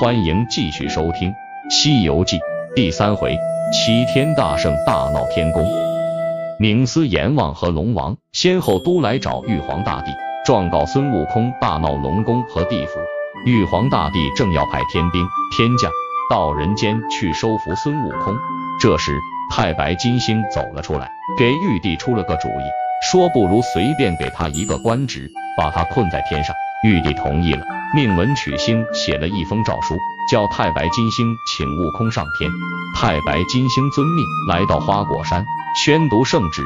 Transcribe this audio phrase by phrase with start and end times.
[0.00, 1.32] 欢迎继续收听
[1.68, 2.38] 《西游记》
[2.76, 3.36] 第三回：
[3.72, 5.64] 齐天大圣大闹天宫。
[6.60, 10.12] 冥司阎王和龙王先后都来找玉皇大帝，
[10.46, 13.00] 状告孙悟空大闹龙宫和地府。
[13.44, 15.90] 玉皇大帝正要派天兵天将
[16.30, 18.36] 到人间去收服孙悟空，
[18.80, 19.18] 这时
[19.50, 22.62] 太白金星走了出来，给玉帝出了个主意，
[23.10, 26.54] 说不如随便给他一个官职，把他困在天上。
[26.84, 29.96] 玉帝同意了，命文曲星写了一封诏书，
[30.30, 32.48] 叫太白金星请悟空上天。
[32.94, 35.44] 太白金星遵命来到花果山，
[35.84, 36.62] 宣读圣旨。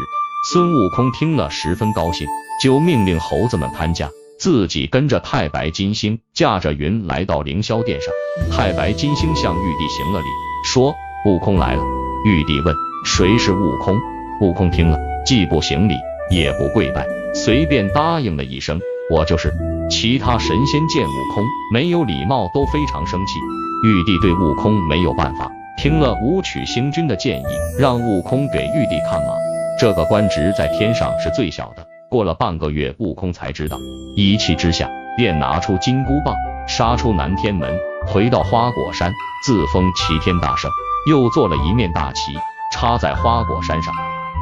[0.51, 2.27] 孙悟空听了十分高兴，
[2.63, 4.11] 就命令猴子们看家。
[4.39, 8.13] 自己跟着太白金星，驾着云来到凌霄殿上。
[8.51, 10.27] 太白金星向玉帝行了礼，
[10.67, 10.95] 说
[11.25, 11.83] ：“悟空来了。”
[12.27, 12.75] 玉帝问
[13.07, 13.97] ：“谁是悟空？”
[14.43, 15.95] 悟空听了，既不行礼，
[16.31, 18.81] 也不跪拜，随便答应了一声
[19.13, 19.53] ：“我就是。”
[19.91, 23.39] 其他神仙见悟空没有礼貌，都非常生气。
[23.85, 27.45] 玉帝对悟空没有办法，听了武曲星君的建议，
[27.79, 29.35] 让悟空给玉帝看马。
[29.79, 31.87] 这个官职在天上是最小的。
[32.09, 33.77] 过了半个月，悟空才知道，
[34.17, 36.35] 一气之下便拿出金箍棒，
[36.67, 39.13] 杀出南天门，回到花果山，
[39.45, 40.71] 自封齐天大圣，
[41.11, 42.33] 又做了一面大旗，
[42.73, 43.93] 插在花果山上。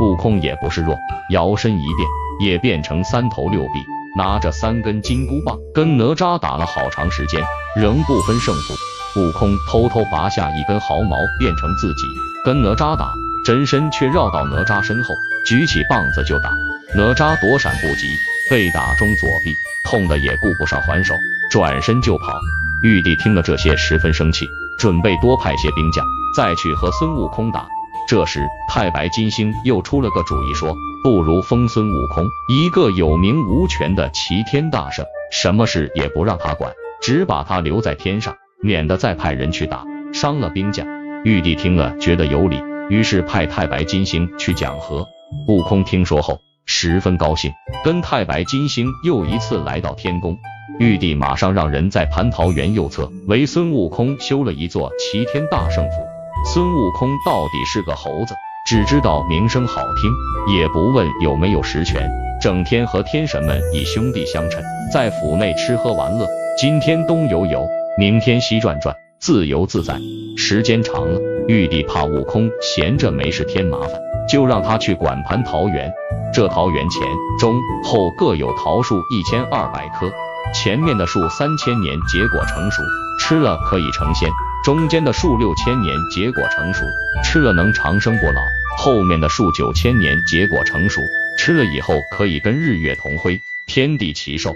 [0.00, 0.96] 悟空也不是弱，
[1.30, 2.08] 摇身一变，
[2.40, 3.84] 也变成三头六臂，
[4.16, 7.42] 拿着三根金箍棒，跟哪吒打了好长时间，
[7.76, 8.74] 仍不分胜负。
[9.20, 12.02] 悟空偷偷拔下一根毫毛，变成自己，
[12.44, 13.12] 跟哪吒打，
[13.44, 16.50] 真身却绕到哪吒身后，举起棒子就打。
[16.94, 18.06] 哪吒躲闪不及，
[18.50, 19.52] 被打中左臂，
[19.84, 21.14] 痛得也顾不上还手，
[21.50, 22.40] 转身就跑。
[22.82, 26.04] 玉帝听了这些，十分生气，准备多派些兵将，
[26.36, 27.66] 再去和孙悟空打。
[28.10, 38.34] 这时，太白金星又出了个主意，说不如封孙悟空一个有名无权的齐天大圣，什么事也不让他管，只把他留在天上，
[38.64, 40.84] 免得再派人去打，伤了兵将。
[41.24, 45.06] 玉帝听了，觉得有理，于是派太白金星去讲和。
[45.46, 46.40] 悟空听说后。
[46.66, 47.52] 十分高兴，
[47.84, 50.36] 跟太白金星又一次来到天宫。
[50.80, 56.09] 玉帝马上让人在蟠桃园右侧为孙悟空修了一座齐天大圣府。
[56.44, 58.34] 孙悟空到底是个猴子，
[58.66, 64.62] 只知道名声好听，也不问有没有实权，整天和天神们以兄弟相称，
[64.92, 66.26] 在府内吃喝玩乐，
[66.58, 67.68] 今天东游游，
[67.98, 69.96] 明天西转转，自由自在。
[70.36, 75.92] 时间长了，玉帝怕悟空闲着没事添麻烦，就让他去管蟠桃园。
[76.32, 77.02] 这桃园前、
[77.38, 80.10] 中、后各有桃树一千二百棵，
[80.54, 82.82] 前面的树三千年结果成熟，
[83.20, 84.30] 吃了可以成仙；
[84.62, 86.84] 中间的树六千年结果成熟，
[87.24, 88.42] 吃了能长生不老；
[88.76, 91.00] 后面的树九千年结果成熟，
[91.38, 94.52] 吃了以后可以跟日月同辉，天地齐寿。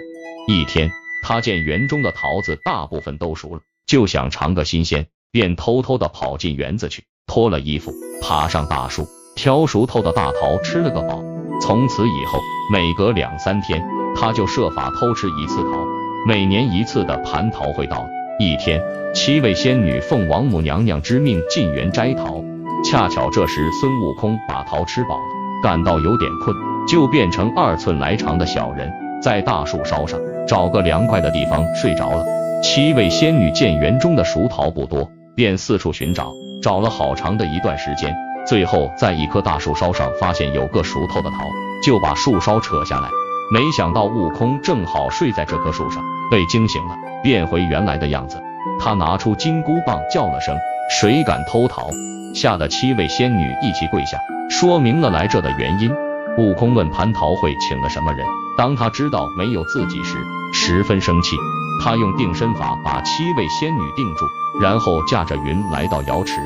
[0.47, 0.91] 一天，
[1.23, 7.91] 他见园中的桃子大部分都熟了，就想尝个新鲜，便偷偷的跑进园子去，脱了衣服，
[8.21, 11.23] 爬上大树，挑熟透的大桃吃了个饱。
[11.59, 12.39] 从此以后，
[12.71, 13.83] 每隔两三天，
[14.15, 15.83] 他就设法偷吃一次桃。
[16.27, 18.81] 每年一次的蟠桃会到了，一天，
[19.13, 22.43] 七位仙女奉王母娘娘之命进园摘桃，
[22.83, 25.23] 恰巧这时孙悟空把桃吃饱了，
[25.63, 26.53] 感到有点困，
[26.85, 28.91] 就变成二寸来长的小人，
[29.21, 32.25] 在大树梢上找个凉快的地方睡着了。
[32.61, 38.13] 七位仙女见园中的熟桃不多，便四处寻找，找了好长的一段时间。
[38.45, 41.37] 最后，在一棵大树梢上发现有个熟透的桃，
[41.81, 43.07] 就把树梢扯下来。
[43.53, 48.39] 没想到悟空正好睡在这棵树上，被惊醒了，变回原来的样子。
[48.79, 50.55] 他拿出金箍棒，叫了声
[51.01, 51.89] ：“谁敢偷桃？”
[52.35, 55.91] 吓得七位仙女一起跪下，说明了来这的原因。
[56.37, 58.23] 悟空问蟠桃会请了什么人，
[58.57, 60.17] 当他知道没有自己时，
[60.53, 61.35] 十分生气。
[61.81, 64.25] 他用定身法把七位仙女定住，
[64.61, 66.39] 然后驾着云来到瑶池。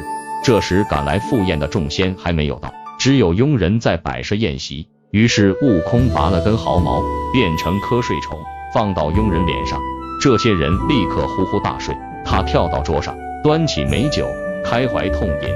[0.45, 4.87] 这时赶来赴宴的众仙还没有到，只有佣人在摆设宴席。
[5.11, 7.01] 于是悟空拔了根毫毛，
[7.33, 8.39] 变成瞌睡虫，
[8.73, 9.79] 放到佣人脸上。
[10.19, 11.95] 这些人立刻呼呼大睡。
[12.25, 14.27] 他跳到桌上，端起美酒，
[14.63, 15.49] 开怀痛饮。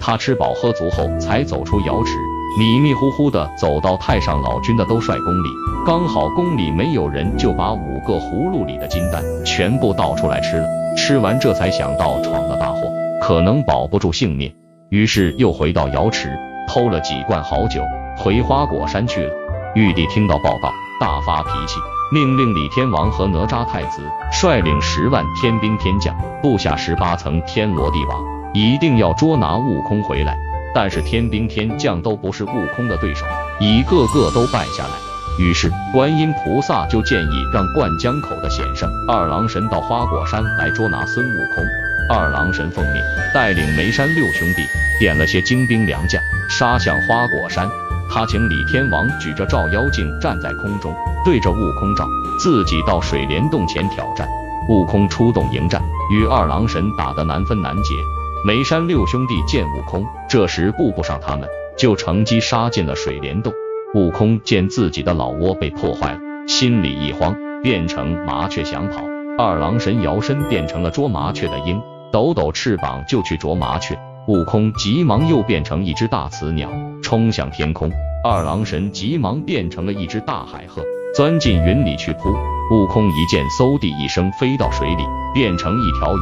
[0.00, 2.16] 他吃饱喝足后，才走出瑶池，
[2.58, 5.48] 迷迷糊糊的走到太上老君的兜率宫里。
[5.86, 10.66] 刚好宫里没有人，就把五个葫芦里的金丹全部倒出来吃了。
[10.96, 12.80] 吃完这才想到闯了大祸。
[13.20, 14.52] 可能保不住性命，
[14.90, 16.30] 于是又回到瑶池
[16.68, 17.80] 偷了几罐好酒，
[18.16, 19.32] 回花果山去了。
[19.74, 21.78] 玉帝听到报告，大发脾气，
[22.10, 24.00] 命令李天王和哪吒太子
[24.32, 28.24] 率领十万天兵天将，布下十八层天罗地网，
[28.54, 30.34] 一定要捉拿悟空回来。
[30.74, 33.26] 但是天兵天将都不是悟空的对手，
[33.58, 34.90] 一个个都败下来。
[35.38, 41.64] 于是观音菩萨就建议让灌江口的险圣二郎神到花果山来捉拿孙悟空。
[42.10, 43.02] 二郎神奉命
[43.34, 44.62] 带领梅山六兄弟，
[44.98, 47.68] 点了些精兵良将，杀向花果山。
[48.10, 50.94] 他请李天王举着照妖镜站在空中，
[51.24, 52.06] 对着悟空照，
[52.38, 54.26] 自己到水帘洞前挑战。
[54.68, 55.82] 悟空出动迎战，
[56.12, 57.94] 与二郎神打得难分难解。
[58.44, 63.52] 梅山六兄弟见悟空这时顾不上他们，就乘机杀进了水帘洞。
[63.94, 69.02] 悟空见自己的老窝被破坏了，心里一慌，变成麻雀想跑。
[69.38, 71.80] 二郎神摇身变成了捉麻雀的鹰，
[72.12, 73.98] 抖抖翅膀就去捉麻雀。
[74.28, 76.68] 悟空急忙又变成一只大雌鸟，
[77.02, 77.90] 冲向天空。
[78.22, 80.82] 二郎神急忙变成了一只大海鹤，
[81.16, 82.28] 钻进云里去扑。
[82.70, 85.02] 悟空一见，嗖地一声飞到水里，
[85.32, 86.20] 变成一条鱼。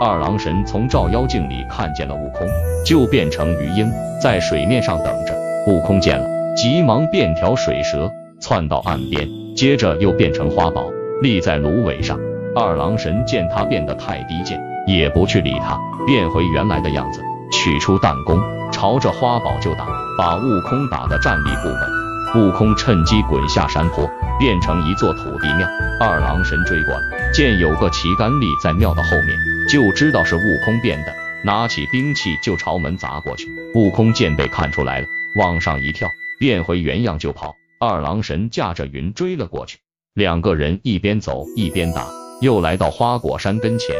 [0.00, 2.48] 二郎神从照妖镜里看见了悟空，
[2.82, 3.92] 就变成鱼鹰，
[4.22, 5.34] 在水面上等着。
[5.66, 6.26] 悟空见了，
[6.56, 8.10] 急忙变条水蛇，
[8.40, 10.86] 窜到岸边，接着又变成花宝，
[11.20, 12.18] 立在芦苇上。
[12.56, 17.20] 二郎神见他变得太低贱，也不去理他，变回原来的样子。
[17.50, 18.40] 取出弹弓，
[18.72, 19.86] 朝着花宝就打，
[20.18, 22.04] 把悟空打得站立不稳。
[22.36, 24.10] 悟空趁机滚下山坡，
[24.40, 25.68] 变成一座土地庙。
[26.00, 29.38] 二郎神追过来，见有个旗杆立在庙的后面，
[29.68, 31.14] 就知道是悟空变的，
[31.44, 33.46] 拿起兵器就朝门砸过去。
[33.74, 35.06] 悟空见被看出来了，
[35.36, 36.08] 往上一跳，
[36.40, 37.54] 变回原样就跑。
[37.78, 39.78] 二郎神驾着云追了过去，
[40.14, 42.06] 两个人一边走一边打，
[42.40, 43.94] 又来到花果山跟前，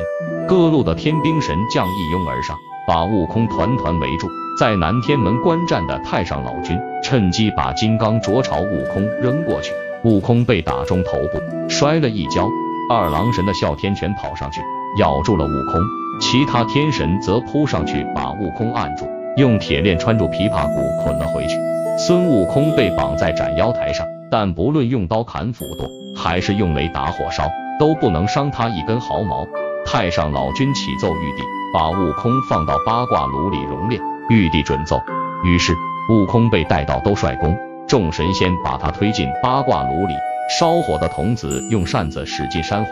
[0.49, 2.57] 各路的天兵神将一拥而上。
[2.87, 4.29] 把悟空团团围住，
[4.59, 9.73] 在南天门观战的太上老君趁机把金刚镯朝悟空扔过去，
[10.05, 12.49] 悟空被打中头部，摔了一跤。
[12.91, 14.61] 二郎神的哮天犬跑上去
[14.99, 15.81] 咬住了悟空，
[16.21, 19.09] 其他天神则扑上去把悟空按住，
[19.39, 21.57] 用铁链穿住琵琶骨捆了回去。
[21.97, 27.49] 孙悟空被绑在斩妖台上，但不论用刀砍斧剁，还是用雷打火烧，
[27.81, 29.47] 都不能伤他一根毫毛。
[29.87, 31.43] 太上老君启奏玉帝。
[31.73, 35.03] 把悟空放到八卦炉里熔炼，玉帝准奏。
[35.43, 35.77] 于是
[36.09, 37.59] 悟空被带到兜率宫，
[37.89, 40.15] 众神仙把他推进八卦炉里。
[40.57, 42.91] 烧火的童子用扇子使劲扇火，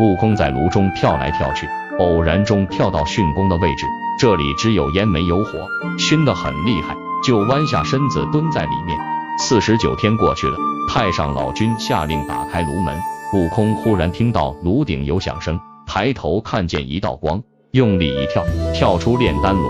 [0.00, 1.68] 悟空在炉中跳来跳去，
[2.00, 3.86] 偶然中跳到巽宫的位置，
[4.18, 5.52] 这里只有烟没有火，
[5.96, 8.98] 熏得很厉害，就弯下身子蹲在里面。
[9.38, 10.56] 四十九天过去了，
[10.88, 12.98] 太上老君下令打开炉门，
[13.32, 15.60] 悟空忽然听到炉顶有响声，
[15.98, 17.42] 抬头看见一道光。
[17.72, 19.64] 用力一跳，跳出炼丹炉，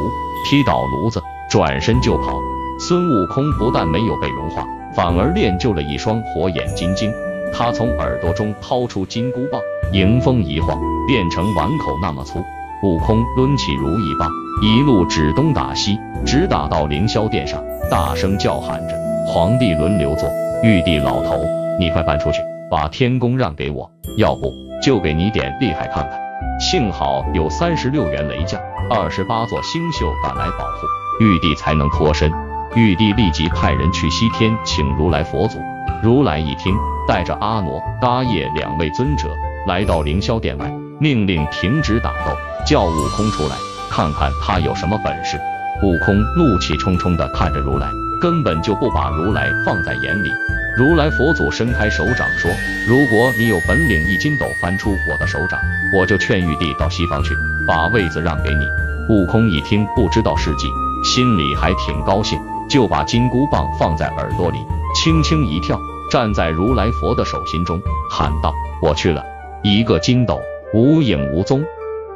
[0.45, 2.39] 劈倒炉子，转身就跑。
[2.79, 4.63] 孙悟空不但没有被融化，
[4.95, 7.11] 反而练就了一双火眼金睛。
[7.51, 9.59] 他从耳朵中掏出金箍棒，
[9.95, 12.45] 迎风一晃，变成碗口那么粗。
[12.83, 14.29] 悟空抡起如意棒，
[14.63, 18.95] 一路指东打西，直打到凌霄殿上，大声叫喊着
[19.27, 20.29] ：“皇帝轮流坐，
[20.63, 21.43] 玉帝老头，
[21.81, 24.53] 你快搬出去，把天宫让给我，要不
[24.83, 26.19] 就给你点厉害看看。”
[26.61, 28.61] 幸好有三十六员雷将，
[28.91, 30.87] 二十八座星宿赶来保护，
[31.21, 32.31] 玉帝才能脱身。
[32.75, 35.59] 玉帝立即派人去西天请如来佛祖。
[36.03, 36.75] 如来一听，
[37.07, 39.29] 带着阿傩、嘎叶两位尊者
[39.67, 42.37] 来到凌霄殿外，命令停止打斗，
[42.67, 43.57] 叫悟空出来，
[43.91, 45.41] 看看他有什么本事。
[45.83, 47.89] 悟空怒气冲冲地看着如来，
[48.21, 50.31] 根本就不把如来放在眼里。
[50.79, 52.49] 如来佛祖伸开手掌说
[52.87, 55.59] ：“如果你有本领，一筋斗翻出我的手掌，
[55.93, 57.35] 我就劝玉帝到西方去，
[57.67, 58.65] 把位子让给你。”
[59.13, 60.69] 悟空一听不知道事迹，
[61.03, 62.39] 心里还挺高兴，
[62.71, 64.59] 就把金箍棒放在耳朵里，
[64.95, 65.77] 轻轻一跳，
[66.13, 69.25] 站在如来佛的手心中，喊道：“我去了！”
[69.65, 70.41] 一个筋斗
[70.73, 71.61] 无影无踪。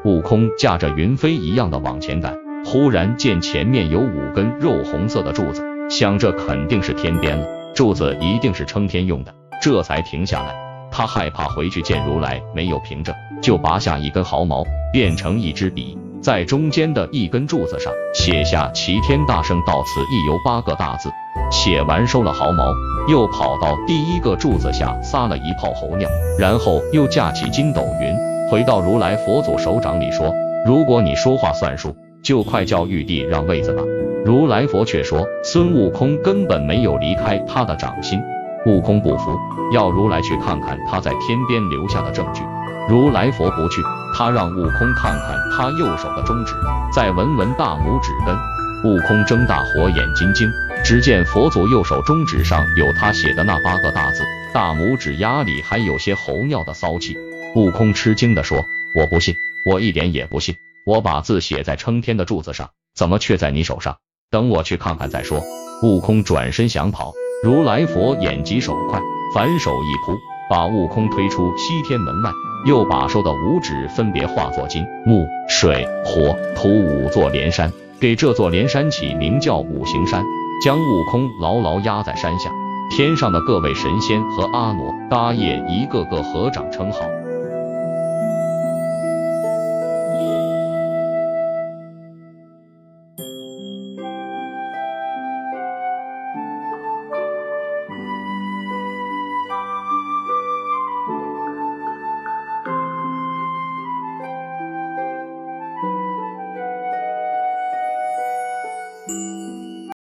[0.04, 7.61] 悟空驾着云飞一样的往前赶，忽然见前面有五根肉红色的柱子，想这肯定是天边了。
[7.74, 10.54] 柱子一定是撑天用的，这才停下来。
[10.90, 14.62] 他害怕回去见如来没有凭证，就拔下一根毫毛，
[14.92, 21.10] 变成一支笔，在中间的一根柱子上写下“齐天大圣到此一游”八个大字。
[21.50, 22.74] 写完收了毫毛，
[23.08, 26.06] 又跑到第一个柱子下撒了一泡猴尿，
[26.38, 28.14] 然后又架起筋斗云，
[28.50, 30.30] 回到如来佛祖手掌里说
[30.66, 33.82] ：“如果你说话算数，就快叫玉帝让位子吧。”
[34.24, 38.20] 如来佛却说，孙悟空根本没有离开他的掌心。
[38.66, 39.36] 悟空不服，
[39.74, 42.44] 要如来去看看他在天边留下的证据。
[42.88, 43.82] 如来佛不去，
[44.14, 46.54] 他让悟空看看他右手的中指，
[46.94, 48.36] 再闻闻大拇指根。
[48.84, 50.48] 悟空睁大火眼金睛，
[50.84, 54.22] 只见佛祖右手中指上有他写的那八个大字，
[54.54, 57.18] 大拇指丫里还有些猴尿的骚气。
[57.56, 58.64] 悟空吃惊地说
[58.94, 59.34] ：“我不信，
[59.66, 60.54] 我一点也不信。
[60.86, 63.96] 我把字写在撑天的柱子上，怎么却在你手上？”
[64.32, 65.40] 等我去看看再说。
[65.82, 67.12] 悟空转身想跑，
[67.44, 68.98] 如来佛眼疾手快，
[69.34, 70.16] 反手一扑，
[70.48, 72.30] 把悟空推出西天门外，
[72.66, 77.70] 又把收的五指分别化作金、木、水、火、土五座连山，
[78.00, 80.24] 给这座连山起名叫五行山，
[80.64, 82.50] 将悟空牢牢压在山下。
[82.96, 87.00] 天上的各位神仙和阿傩、伽叶一个个合掌称好。